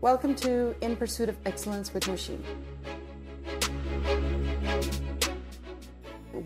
[0.00, 2.42] Welcome to In Pursuit of Excellence with Machine.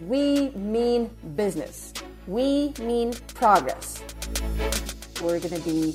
[0.07, 1.93] We mean business.
[2.27, 4.03] We mean progress.
[5.22, 5.95] We're going to be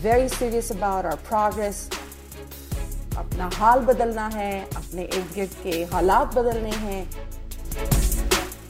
[0.00, 1.88] very serious about our progress.
[3.18, 7.08] अपना हाल बदलना है अपने इर्द गिर्द के हालात बदलने हैं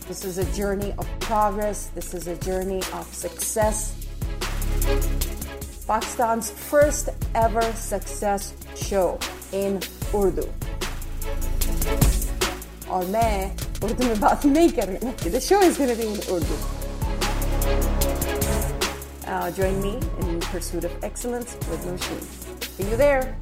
[0.09, 1.87] This is a journey of progress.
[1.95, 3.85] This is a journey of success.
[5.87, 9.19] Pakistan's first ever success show
[9.53, 9.81] in
[10.15, 10.47] Urdu.
[12.91, 16.09] और मैं उर्दू में बात नहीं कर रही हूँ The show is going to be
[16.09, 16.57] in Urdu.
[19.27, 22.23] Uh, join me in pursuit of excellence with Nosheen.
[22.77, 23.37] See you there.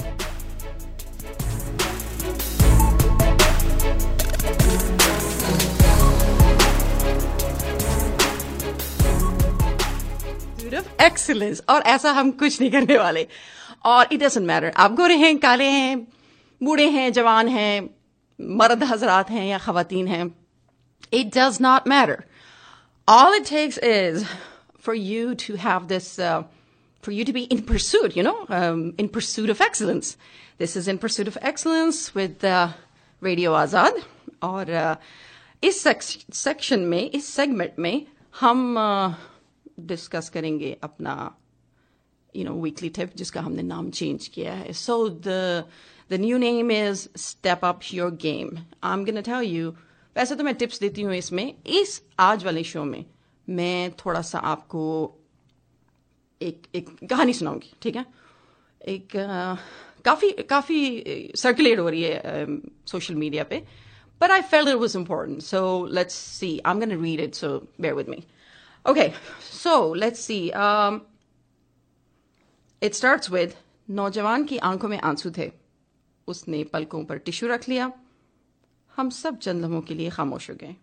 [11.05, 13.27] Excellence और ऐसा हम कुछ नहीं करने वाले
[13.85, 16.07] और इट डजेंट मैटर आप गोरे हैं काले हैं
[16.61, 17.89] बूढ़े हैं जवान हैं
[18.41, 20.31] मर्द हजरात हैं या खातन हैं
[21.13, 22.25] it does not matter.
[23.09, 24.25] All it takes is
[24.79, 26.45] for you to have this, uh,
[27.03, 30.17] for you to be in pursuit, you know, um, in pursuit of excellence.
[30.59, 32.69] This is in pursuit of excellence with uh,
[33.23, 34.05] Radio Azad.
[34.43, 34.97] और uh,
[35.63, 35.83] इस
[36.35, 38.07] section में इस segment में
[38.41, 38.77] हम
[39.80, 41.16] discuss करेंगे अपना
[42.36, 45.28] you know weekly tip जिसका हमने नाम चेंज किया है so the
[46.10, 49.70] the new name is step up your game I am gonna tell you
[50.16, 51.46] वैसे तो मैं टिप्स देती हूँ इसमें
[51.80, 53.04] इस आज वाले शो में
[53.48, 54.84] मैं थोड़ा सा आपको
[56.42, 58.06] एक एक कहानी सुनाऊँगी ठीक है
[58.82, 59.58] एक uh,
[60.06, 62.46] काफ़ी काफ़ी सर्कुलेट हो रही है
[62.88, 63.64] सोशल मीडिया पे
[64.22, 65.44] but I felt it was important.
[65.44, 66.62] So let's see.
[66.66, 68.26] I'm going to read it, so bear with me.
[68.86, 70.52] Okay, so let's see.
[70.54, 71.02] Um,
[72.82, 73.56] it starts with
[73.90, 75.52] नौजवान की आँखों में आँसू थे।
[76.28, 77.92] उसने पलकों पर टिश्यू रख लिया।
[78.96, 80.76] हम सब चंद लम्हों के लिए खामोश हो गए।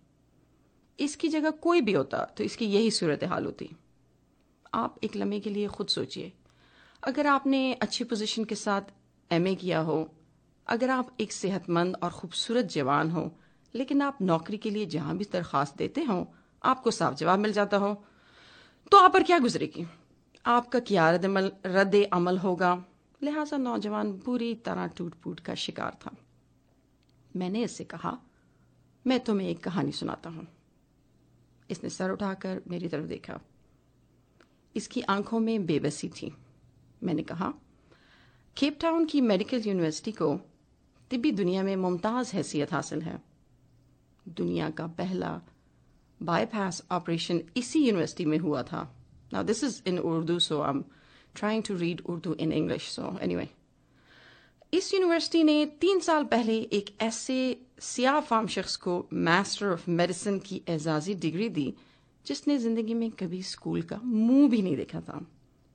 [0.98, 3.70] इसकी जगह कोई भी होता तो इसकी यही सूरत हाल होती।
[4.74, 6.32] आप एक लम्हे के लिए खुद सोचिए।
[7.02, 8.92] अगर आपने अच्छी पोजीशन के साथ
[9.30, 10.08] एमए किया हो
[10.66, 13.30] अगर आप एक सेहतमंद और खूबसूरत जवान हो
[13.74, 16.26] लेकिन आप नौकरी के लिए जहाँ भी दरख्वास्त देते हो
[16.64, 18.04] आपको साफ़ जवाब मिल जाता हो।
[18.90, 19.86] तो आप पर क्या गुजरेगी?
[20.46, 22.84] आपका क्या रद्द रद्द अमल होगा?
[23.22, 26.16] लिहाजा नौजवान बुरी तरह टूट फूट का शिकार था।
[27.36, 28.18] मैंने इससे कहा,
[29.06, 30.48] मैं तुम्हें एक कहानी सुनाता हूँ।
[31.70, 33.40] इसने सर उठाकर मेरी तरफ़ देखा।
[34.76, 36.36] इसकी आँखों में बेबसी थी।
[37.02, 37.54] मैंने कहा,
[38.56, 40.40] केप टाउन की मेडिकल यूनिवर्सिटी को
[41.10, 43.22] तिब्बी दुनिया में मुमताज़ हैसियत हासिल है।
[44.28, 45.40] दुनिया का पहला
[46.22, 48.82] बाईपास ऑपरेशन इसी यूनिवर्सिटी में हुआ था।
[49.32, 50.84] This is in Urdu so I am
[51.34, 53.48] trying to read Urdu in English so anyway
[54.72, 57.38] इस यूनिवर्सिटी ने तीन साल पहले एक ऐसे
[57.80, 61.74] सियाह फाम शख्स को मास्टर ऑफ़ मेडिसिन की एजाजी डिग्री दी,
[62.26, 65.20] जिसने ज़िंदगी में कभी स्कूल का मुँह भी नहीं देखा था,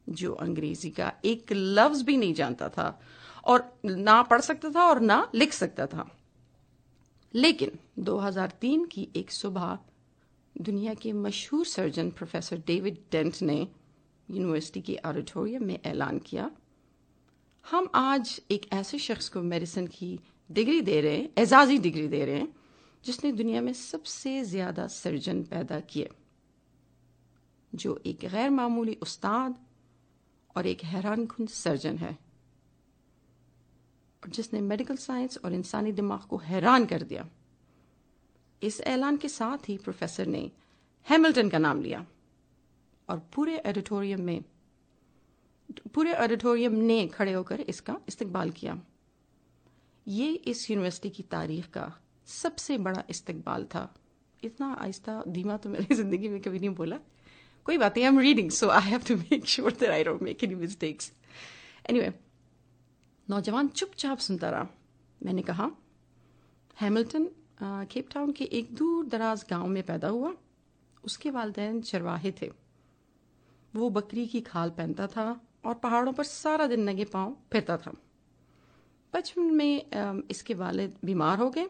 [0.07, 2.99] जो अंग्रेज़ी का एक लफ्ज भी नहीं जानता था,
[3.45, 6.07] और ना पढ़ सकता था और ना लिख सकता था।
[7.33, 9.77] लेकिन 2003 की एक सुबह
[10.61, 13.67] दुनिया के मशहूर सर्जन प्रोफेसर डेविड डेंट ने
[14.31, 16.51] यूनिवर्सिटी के ऑडिटोरियम में ऐलान किया।
[17.71, 20.19] हम आज एक ऐसे शख्स को मेडिसिन की
[20.51, 22.55] डिग्री दे रहे हैं, एजाजी डिग्री दे रहे हैं,
[23.05, 26.09] जिसने दुनिया में सबसे ज़्यादा सर्जन पैदा किए।
[27.75, 29.55] जो एक गैर मामूली उस्ताद
[30.55, 32.17] और एक हैरान कन सर्जन है।
[34.23, 37.29] और जिसने मेडिकल साइंस और इंसानी दिमाग को हैरान कर दिया।
[38.61, 40.49] इस ऐलान के साथ ही प्रोफेसर ने
[41.07, 42.05] हैमिल्टन का नाम लिया
[43.09, 44.43] और पूरे ऑडिटोरियम में,
[45.93, 48.79] पूरे ऑडिटोरियम ने खड़े होकर इसका इस्तकबाल किया।
[50.07, 51.91] ये इस यूनिवर्सिटी की तारीख का
[52.27, 53.93] सबसे बड़ा इस्तकबाल था।
[54.43, 56.99] इतना आहिस्ता, धीमा तो मेरी ज़िंदगी में कभी नहीं बोला।
[57.65, 60.21] कोई बात नहीं I am reading so I have to make sure that I don't
[60.21, 61.11] make any mistakes
[61.89, 62.13] anyway
[63.27, 64.67] नौजवान चुपचाप सुनता रहा।
[65.21, 65.69] मैंने कहा,
[66.77, 67.27] हैमिल्टन
[67.59, 70.33] केप टाउन के एक दूर दराज गाँव में पैदा हुआ।
[71.03, 72.51] उसके वालदेन चरवाहे थे।
[73.73, 75.25] वो बकरी की खाल पहनता था
[75.65, 77.93] और पहाड़ों पर सारा दिन नंगे पाँव फिरता था।
[79.13, 81.67] बचपन में इसके वालिद बीमार हो गए।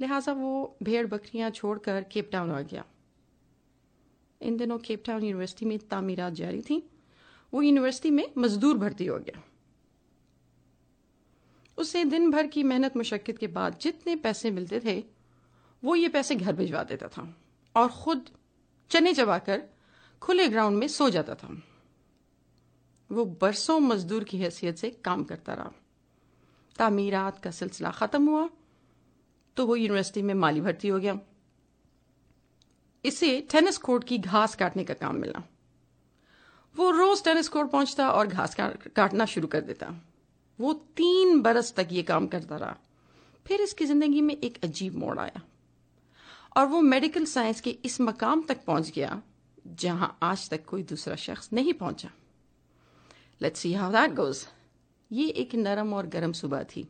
[0.00, 2.84] लिहाजा वो भेड़ बकरियाँ छोड़कर केप टाउन आ गया।
[4.40, 6.78] इन दिनों केप टाउन यूनिवर्सिटी में तामीरात जारी थी।
[7.52, 9.42] वो यूनिवर्सिटी में मजदूर भर्ती हो गया।
[11.78, 15.02] उसे दिन भर की मेहनत, मुशक्कत के बाद जितने पैसे मिलते थे
[15.84, 17.26] वो ये पैसे घर भिजवा देता था
[17.74, 18.28] और खुद
[18.90, 19.62] चने चबाकर
[20.22, 21.48] खुले ग्राउंड में सो जाता था।
[23.10, 25.72] वो बरसों मजदूर की हैसियत से काम करता रहा।
[26.76, 28.48] तामीरात का सिलसिला ख़त्म हुआ
[29.56, 31.18] तो वो यूनिवर्सिटी में माली भर्ती हो गया।
[33.04, 35.42] इसे टेनिस कोर्ट की घास काटने का काम मिला।
[36.74, 39.94] वो रोज टेनिस कोर्ट पहुँचता और घास काटना शुरू कर देता।
[40.58, 42.76] वो तीन बरस तक ये काम करता रहा।
[43.46, 45.42] फिर इसकी ज़िंदगी में एक अजीब मोड़ आया।
[46.56, 49.20] और वो मेडिकल साइंस के इस मकाम तक पहुँच गया,
[49.66, 52.10] जहाँ आज तक कोई दूसरा शख्स नहीं पहुँचा।
[53.40, 54.46] Let's see how that goes
[55.10, 56.86] ये एक नरम और गर्म सुबह थी।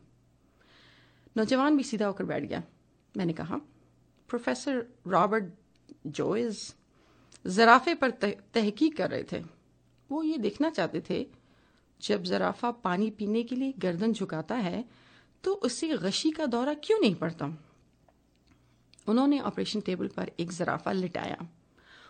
[1.35, 2.63] नौजवान भी सीधा होकर बैठ गया।
[3.15, 3.59] मैंने कहा
[4.29, 5.45] प्रोफेसर रॉबर्ट
[6.07, 6.73] जोइज
[7.45, 9.43] जराफे पर तहकीक कर रहे थे।
[10.09, 11.25] वो ये देखना चाहते थे,
[12.01, 14.83] जब जराफा पानी पीने के लिए गर्दन झुकाता है
[15.43, 17.47] तो उसे गशी का दौरा क्यों नहीं पड़ता?
[19.07, 21.47] उन्होंने ऑपरेशन टेबल पर एक जराफा लिटाया।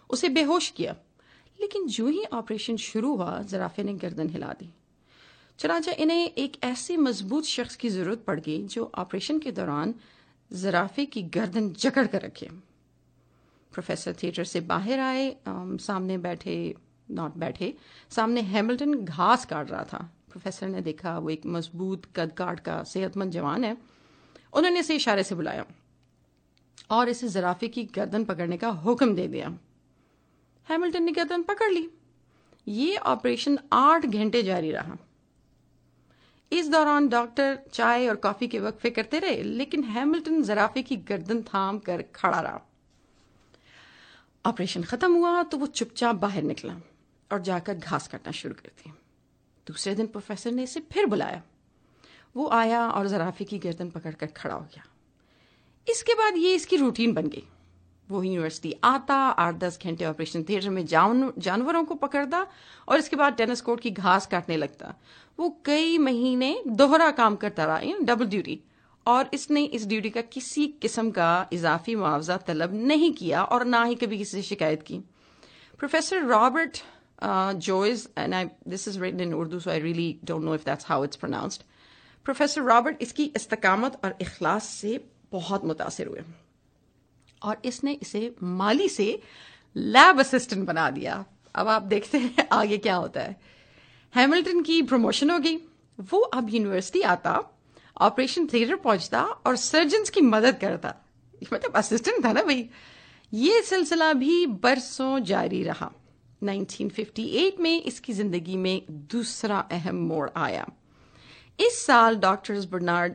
[0.09, 0.95] उसे बेहोश किया,
[1.59, 4.69] लेकिन जो ही ऑपरेशन शुरू हुआ, जराफे ने गर्दन हिला दी।
[5.59, 9.94] चनाचा इन्हें एक ऐसे मज़बूत शख्स की ज़रूरत पड़ गई, जो ऑपरेशन के दौरान
[10.51, 12.50] जराफे की गर्दन जकड़ कर रखे।
[13.74, 16.75] प्रोफेसर थिएटर से बाहर आए सामने बैठे
[17.12, 17.74] नॉट बैठे,
[18.09, 19.98] सामने हैमिल्टन घास काट रहा था।
[20.31, 23.77] प्रोफेसर ने देखा, वो एक मज़बूत कद काट का सेहतमंद जवान है।
[24.53, 25.65] उन्होंने इसे इशारे से बुलाया।
[26.89, 29.57] और इसे जराफे की गर्दन पकड़ने का हुक्म दे दिया।
[30.67, 31.89] हैमिल्टन ने गर्दन पकड़ ली।
[32.67, 34.97] ये ऑपरेशन आठ घंटे जारी रहा।
[36.51, 41.41] इस दौरान डॉक्टर चाय और कॉफ़ी के वक्फे करते रहे, लेकिन हैमिल्टन जराफे की गर्दन
[41.43, 42.61] थाम कर खड़ा रहा।
[44.45, 46.75] ऑपरेशन खत्म हुआ तो वो चुपचाप बाहर निकला
[47.31, 48.91] और जाकर घास काटना शुरू कर दी
[49.67, 51.41] दूसरे दिन प्रोफेसर ने इसे फिर बुलाया।
[52.35, 54.83] वो आया और जराफे की गर्दन पकड़कर खड़ा हो गया।
[55.87, 57.43] इसके बाद ये इसकी रूटीन बन गई।
[58.09, 62.45] वो यूनिवर्सिटी आता आठ दस घंटे ऑपरेशन थिएटर में जान, जानवरों को पकड़ता
[62.87, 64.93] और इसके बाद टेनिस कोर्ट की घास काटने लगता।
[65.39, 68.59] वो कई महीने दोहरा काम करता रहा डबल ड्यूटी
[69.05, 73.83] और इसने इस ड्यूटी का किसी किस्म का इजाफी मुआवजा तलब नहीं किया और ना
[73.83, 74.97] ही कभी किसी से शिकायत की।
[75.79, 76.77] Professor Robert
[77.23, 80.85] Joyce and I this is written in Urdu so I really don't know if that's
[80.89, 81.63] how it's pronounced
[82.25, 84.97] professor Robert इसकी इस्तकामत और इखलास से
[85.35, 86.23] बहुत मुतासर हुए।
[87.41, 89.21] और इसने इसे माली से
[89.75, 93.39] लैब असिस्टेंट बना दिया। अब आप देखते हैं आगे क्या होता है।
[94.15, 95.57] हैमिल्टन की प्रमोशन हो गई।
[95.99, 97.39] वो अब यूनिवर्सिटी आता,
[98.01, 100.95] ऑपरेशन थिएटर पहुँचता और सर्जन की मदद करता।
[101.53, 102.69] मतलब असिस्टेंट था ना भाई।
[103.33, 105.91] ये सिलसिला भी बरसों जारी रहा।
[106.43, 110.67] 1958 में इसकी ज़िंदगी में दूसरा अहम मोड़ आया।
[111.59, 113.13] इस साल डॉक्टर्स बर्नार्ड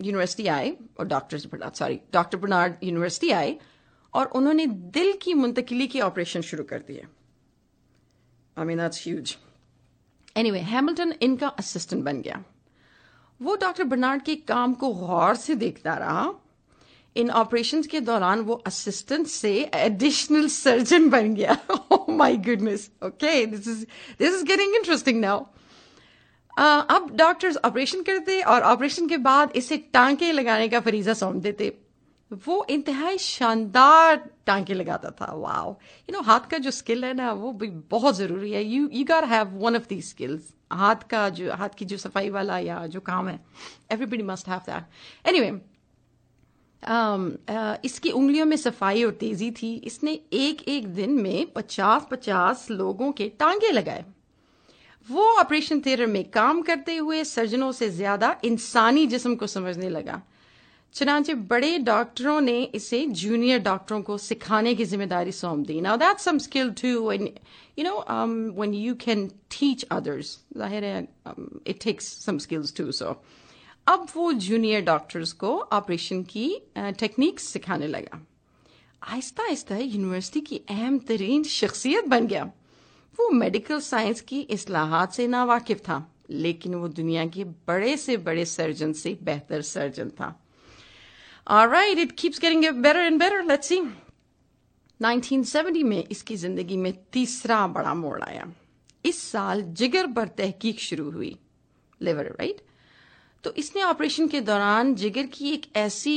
[0.00, 1.06] यूनिवर्सिटी आए और
[1.46, 3.56] Barnard sorry doctor Barnard university आए
[4.14, 4.66] और उन्होंने
[4.96, 7.06] दिल की मुंतकिली की ऑपरेशन शुरू कर दिए
[8.56, 9.36] I mean that's huge
[10.36, 12.42] anyway Hamilton इनका असिस्टेंट बन गया।
[13.40, 16.32] वो डॉक्टर बर्नार्ड के काम को गौर से देखता रहा।
[17.16, 21.56] इन ऑपरेशन के दौरान वो असिस्टेंट से एडिशनल सर्जन बन गया।
[22.10, 23.84] My goodness okay this is
[24.18, 25.44] this is getting interesting now
[27.16, 31.76] doctors operation करते और ऑपरेशन के बाद इसे टांके लगाने का फरीजा सौंप देते।
[32.30, 34.16] वो इंतहाई शानदार
[34.46, 35.70] टांके लगाता था। वाओ
[36.08, 39.04] यू नो हाथ का जो स्किल है ना, वो भी बहुत ज़रूरी है। You you
[39.04, 42.86] got have one of the skills हाथ का जो, हाथ की जो सफ़ाई वाला या
[42.86, 43.38] जो काम है
[43.92, 45.60] everybody must have that anyway
[47.84, 53.10] इसकी उंगलियों में सफ़ाई और तेज़ी थी। इसने एक एक दिन में पचास पचास लोगों
[53.12, 54.04] के टांगे लगाए।
[55.08, 60.22] वो ऑपरेशन थिएटर में काम करते हुए सर्जनों से ज़्यादा इंसानी जिस्म को समझने लगा।
[60.94, 66.18] चनाचे बड़े डॉक्टरों ने इसे जूनियर डॉक्टरों को सिखाने की ज़िम्मेदारी सौंप दी। Now that
[66.18, 67.28] some skill to when
[67.78, 67.96] you know
[68.58, 71.00] when you can teach others ज़ाहिर है
[71.66, 73.16] it takes some skills to so
[73.86, 78.24] अब वो जूनियर डॉक्टर्स को ऑपरेशन की टेक्निक्स uh, सिखाने लगा।
[79.02, 82.50] आहिस्ता आहिस्ता यूनिवर्सिटी की अहम तरीन शख्सियत बन गया।
[83.18, 88.16] वो मेडिकल साइंस की असलाहत से ना वाकिफ था लेकिन वो दुनिया के बड़े से
[88.16, 90.34] बड़े सर्जन से बेहतर सर्जन था
[91.46, 93.42] right, it keeps getting better and better.
[93.44, 93.82] Let's see.
[95.00, 98.46] 1970 में इसकी ज़िंदगी में तीसरा बड़ा मोड़ आया
[99.04, 101.36] इस साल जिगर पर तहकीक शुरू हुई
[102.00, 102.62] लिवर राइट
[103.44, 106.16] तो इसने ऑपरेशन के दौरान जिगर की एक ऐसी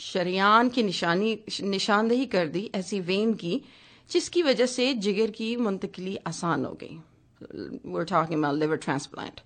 [0.00, 3.60] शरियान की निशानी निशानदेही कर दी ऐसी वेन की
[4.10, 6.98] जिसकी वजह से जिगर की मुंतकली आसान हो गई।
[8.04, 9.40] टॉकिंग अबाउट लिवर ट्रांसप्लांट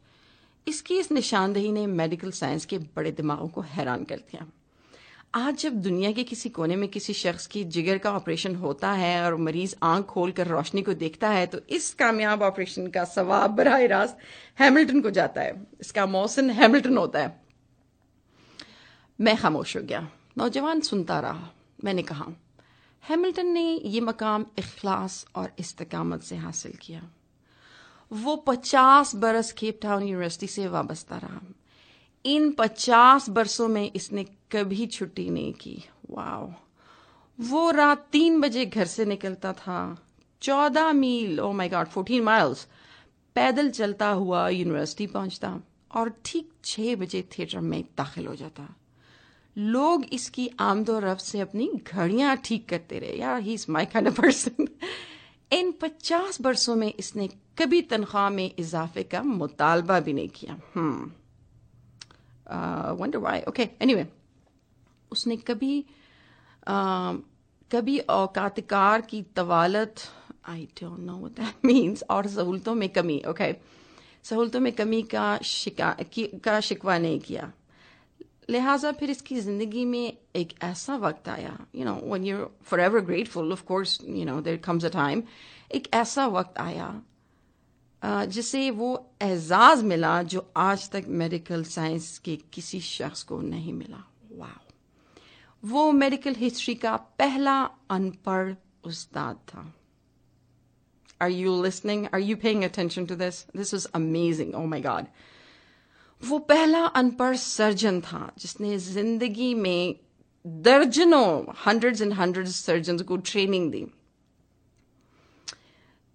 [0.67, 4.47] इसकी इस निशानदेही ने मेडिकल साइंस के बड़े दिमागों को हैरान कर दिया।
[5.35, 9.25] आज जब दुनिया के किसी कोने में किसी शख्स की जिगर का ऑपरेशन होता है
[9.25, 13.50] और मरीज़ आँख खोल कर रोशनी को देखता है तो इस कामयाब ऑपरेशन का सवाब
[13.50, 14.19] बरह रास्त
[14.61, 17.40] हैमिल्टन को जाता है। इसका मौसम हैमिल्टन होता है।
[19.19, 21.50] मैं खामोश हो गया। नौजवान सुनता रहा।
[21.85, 22.26] मैंने कहा
[23.09, 27.11] हैमिल्टन ने ये मकाम इखलास और इस्तकामत से हासिल किया।
[28.12, 31.40] वो पचास बरस केप टाउन यूनिवर्सिटी से वाबस्ता रहा।
[32.25, 36.52] इन पचास बरसों में इसने कभी छुट्टी नहीं की। वाओ।
[37.40, 40.07] वो रात तीन बजे घर से निकलता था।
[40.42, 42.66] चौदह मील oh my god fourteen miles
[43.35, 45.61] पैदल चलता हुआ यूनिवर्सिटी पहुँचता
[45.95, 48.76] और ठीक छह बजे थिएटर में दाखिल हो जाता।
[49.61, 54.11] लोग इसकी आमदो रफ्त से अपनी घड़ियाँ ठीक करते रहे। यार he is my kind
[54.17, 54.69] person
[55.52, 60.55] इन पचास बरसों में इसने कभी तनख्वाह में इजाफे का मुतालबा भी नहीं किया।
[63.00, 64.07] वंडर वाई ओके एनीवे
[65.12, 65.85] उसने कभी
[66.62, 67.14] uh,
[67.71, 69.95] कभी औकातकार की तवालत
[70.49, 73.62] I don't know what that means और सहूलतों में कमी ओके okay.
[74.25, 75.97] सहूलतों में कमी का शिका
[76.45, 77.52] का शिकवा नहीं किया।
[78.50, 82.47] लिहाजा फिर इसकी ज़िंदगी में एक ऐसा वक्त आया you know one you
[82.80, 85.23] forever grateful of course you know there comes a time
[85.75, 86.90] एक ऐसा वक्त आया
[88.37, 88.88] जिसे वो
[89.23, 94.04] एजाज मिला जो आज तक मेडिकल साइंस के किसी शख्स को नहीं मिला
[94.38, 94.57] वाह
[95.62, 98.54] वो मेडिकल हिस्ट्री का पहला अनपढ़
[98.85, 99.73] उस्ताद था
[101.21, 102.09] Are you listening?
[102.14, 103.45] Are you paying attention to this?
[103.52, 104.54] This was amazing.
[104.54, 105.09] Oh my God.
[106.23, 109.95] वो पहला अनपढ़ सर्जन था, जिसने ज़िंदगी में
[110.47, 113.87] दर्जनों हंड्रेड्स एंड हंड्रेड्स सर्जन को ट्रेनिंग दी।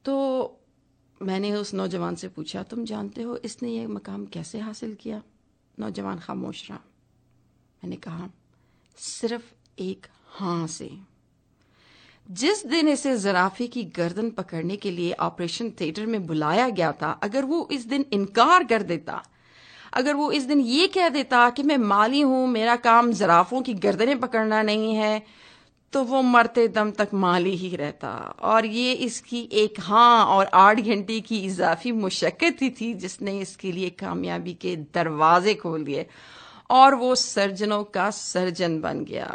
[0.06, 0.16] तो
[1.22, 5.22] मैंने उस नौजवान से पूछा, तुम जानते हो इसने ये मकाम कैसे हासिल किया?
[5.80, 6.80] नौजवान खामोश रहा।
[7.84, 8.30] मैंने कहा,
[8.98, 10.90] सिर्फ़ एक हाँ से।
[12.30, 17.12] जिस दिन इसे जराफे की गर्दन पकड़ने के लिए ऑपरेशन थिएटर में बुलाया गया था,
[17.12, 19.24] अगर वो इस दिन इनकार कर देता
[19.96, 23.74] अगर वो इस दिन ये कह देता कि मैं माली हूँ, मेरा काम जराफों की
[23.75, 25.22] गर्दनें पकड़ना नहीं है
[25.94, 28.10] तो वो मरते दम तक माली ही रहता।
[28.44, 33.72] और ये इसकी एक हाँ और आठ घंटे की इजाफी मुशक्क़त ही थी जिसने इसके
[33.72, 36.06] लिए कामयाबी के दरवाजे खोल दिए।
[36.70, 39.28] और वो सर्जनों का सर्जन बन गया।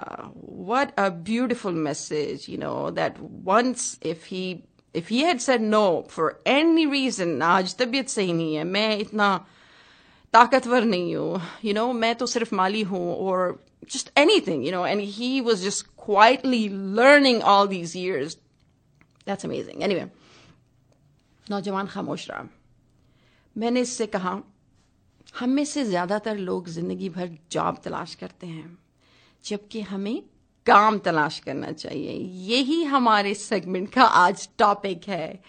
[0.69, 3.15] What a beautiful message you know that
[3.47, 4.45] once if he
[4.95, 9.29] if he had said no for any reason आज तबीयत सही नहीं है, मैं इतना
[10.35, 14.85] ताकतवर नहीं हूँ यू नो मैं तो सिर्फ़ माली हूँ और just anything, you know,
[14.85, 18.37] and he was just quietly learning all these years.
[19.27, 19.83] That's amazing.
[19.83, 20.09] Anyway,
[21.47, 22.49] नौजवान खामोश रहा
[23.57, 24.41] मैंने इससे कहा
[25.39, 28.79] हम में से ज़्यादातर लोग ज़िंदगी भर जॉब तलाश करते हैं
[29.45, 30.23] जबकि हमें
[30.67, 32.13] काम तलाश करना चाहिए
[32.49, 35.43] यही हमारे सेगमेंट का आज टॉपिक है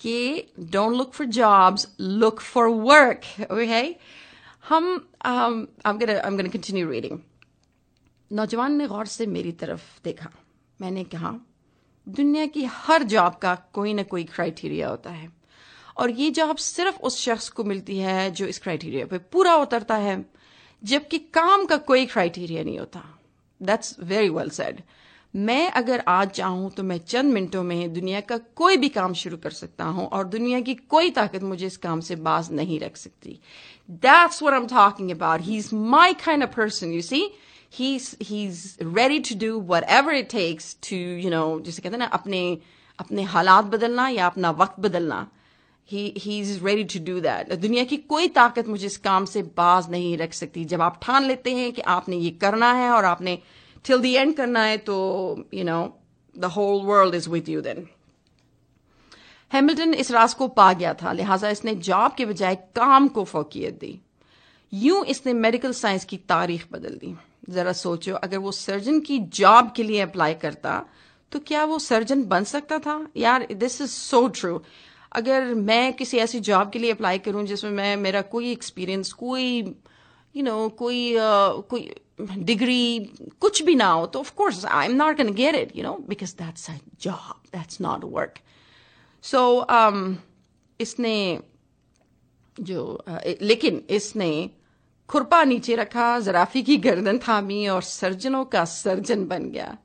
[0.00, 3.96] कि don't look for jobs look for work okay
[4.68, 7.18] hmm I am continue reading
[8.30, 10.30] नौजवान ने गौर से मेरी तरफ़ देखा।
[10.80, 11.34] मैंने कहा,
[12.06, 15.30] दुनिया की हर जॉब का कोई ना कोई क्राइटेरिया होता है।
[15.96, 19.96] और ये जॉब सिर्फ़ उस शख्स को मिलती है जो इस क्राइटेरिया पे पूरा उतरता
[19.96, 20.24] है,
[20.82, 23.02] जबकि काम का कोई क्राइटेरिया नहीं होता।
[23.60, 24.82] दैट्स वेरी वेल सेड
[25.36, 29.36] मैं अगर आज चाहूँ तो मैं चंद मिनटों में दुनिया का कोई भी काम शुरू
[29.36, 32.96] कर सकता हूँ और दुनिया की कोई ताकत मुझे इस काम से बाज नहीं रख
[32.96, 33.38] सकती।
[33.90, 37.30] That's I am talking about he is my kind of person you see
[37.78, 42.04] he's he's ready to do whatever it takes to, you know, जैसे कहते हैं ना,
[42.04, 42.58] अपने
[42.98, 45.26] अपने हालात बदलना या अपना वक्त बदलना।
[45.88, 47.52] He, he's ready to do that.
[47.52, 51.24] दुनिया की कोई ताकत मुझे इस काम से बाज नहीं रख सकती। जब आप ठान
[51.24, 53.38] लेते हैं कि आपने ये करना है और आपने
[53.88, 54.96] till the end करना है तो
[55.54, 55.82] you know,
[56.36, 57.86] the whole world is with you then.
[59.52, 63.78] Hamilton इस राज को पा गया था, लिहाजा इसने जॉब के बजाय काम को फोकियत
[63.80, 63.98] दी।
[64.72, 67.14] यूँ इसने मेडिकल साइंस की तारीख बदल दी।
[67.50, 70.82] जरा सोचो, अगर वो सर्जन की जॉब के लिए अप्लाई करता
[71.32, 73.06] तो क्या वो सर्जन बन सकता था?
[73.16, 74.60] यार दिस इज़ सो ट्रू
[75.12, 79.60] अगर मैं किसी ऐसी जॉब के लिए अप्लाई करूँ जिसमें मैं, मेरा कोई एक्सपीरियंस कोई
[79.60, 79.74] यू
[80.38, 82.98] you नो कोई uh, कोई डिग्री
[83.40, 85.96] कुछ भी ना हो तो of course I am not can get it you know
[86.08, 88.34] because that's a job that's not work
[89.22, 89.66] so
[90.80, 91.16] इसने
[92.60, 94.50] जो uh, लेकिन इसने
[95.08, 99.76] खुरपा नीचे रखा जराफी की गर्दन थामी और सर्जनों का सर्जन बन गया।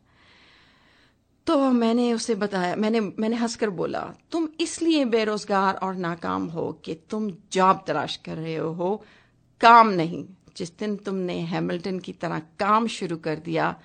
[1.47, 6.93] तो मैंने उसे बताया मैंने मैंने हंसकर बोला तुम इसलिए बेरोजगार और नाकाम हो कि
[7.09, 9.03] तुम जॉब तलाश कर रहे हो
[9.61, 10.25] काम नहीं
[10.57, 13.75] जिस दिन तुमने हैमिल्टन की तरह काम शुरू कर दिया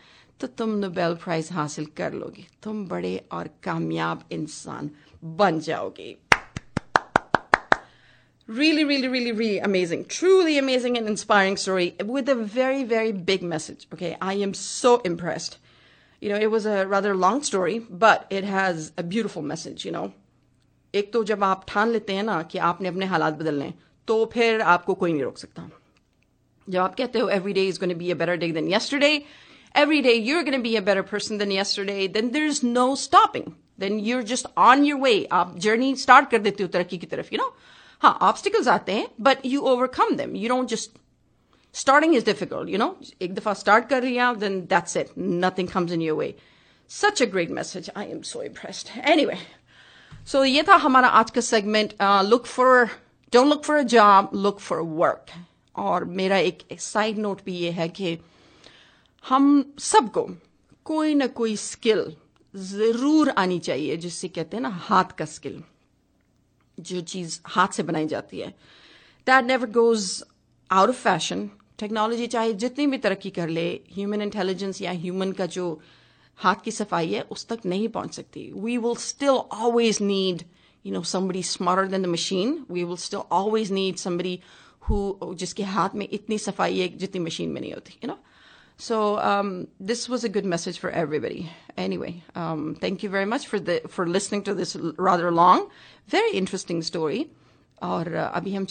[0.40, 4.90] तो तुम नोबेल प्राइज हासिल कर लोगे तुम बड़े और कामयाब इंसान
[5.40, 6.16] बन जाओगे
[8.48, 10.04] really, really, really, really amazing.
[10.06, 13.87] Truly amazing and inspiring story with a very, very big message.
[13.92, 14.16] Okay.
[14.20, 15.58] I am so impressed.
[16.22, 19.92] You know, it was a rather long story, but it has a beautiful message, you
[19.92, 20.12] know.
[20.94, 23.72] एक तो जब आप ठान लेते हैं ना कि आपने अपने हालात बदलने
[24.08, 25.68] तो फिर आपको कोई नहीं रोक सकता
[26.69, 29.13] जब आप कहते हो every day is going to be a better day than yesterday
[29.83, 33.53] every day you're going to be a better person than yesterday then there's no stopping
[33.83, 37.33] then you're just on your way आप journey start कर देते हो तरक्की की तरफ
[37.33, 37.51] you know
[38.01, 40.98] हाँ obstacles आते हैं but you overcome them you don't just
[41.74, 42.95] starting is difficult, you know.
[43.22, 45.15] एक दफा start कर लिया, then that's it.
[45.17, 46.36] Nothing comes in your way.
[46.88, 47.89] Such a great message.
[47.95, 48.91] I am so impressed.
[49.13, 49.39] Anyway,
[50.24, 51.95] so ये था हमारा आज का segment.
[52.00, 52.91] Uh, look for,
[53.31, 55.31] don't look for a job, look for work.
[55.78, 58.16] और मेरा एक साइड नोट भी ये है कि
[59.25, 60.28] हम सबको
[60.87, 62.04] कोई ना कोई स्किल
[62.54, 65.62] ज़रूर आनी चाहिए, जिससे कहते हैं ना, हाथ का स्किल
[66.78, 68.49] जो चीज़ हाथ से बनाई जाती है।
[69.26, 70.25] That never goes
[70.70, 75.47] out of fashion technology चाहे जितनी भी तरक्की कर ले ह्यूमन इंटेलिजेंस या ह्यूमन का
[75.49, 75.66] जो
[76.38, 80.42] हाथ की सफ़ाई है, उस तक नहीं पहुँच सकती। We will still always need
[80.85, 84.38] you know somebody smarter than the machine we will still always need somebody
[84.88, 88.18] who जिसके हाथ में इतनी सफ़ाई है जितनी मशीन में नहीं होती you know
[89.30, 91.50] um, this was a good message for everybody.
[91.76, 95.68] Anyway, um, thank you very much for the for listening to this rather long,
[96.07, 97.26] very interesting story.
[97.83, 98.64] और अभी हम